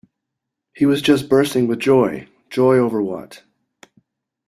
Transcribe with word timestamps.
He 0.73 0.87
was 0.87 1.03
just 1.03 1.29
bursting 1.29 1.67
with 1.67 1.77
joy, 1.77 2.27
joy 2.49 2.77
over 2.77 3.03
what. 3.03 3.43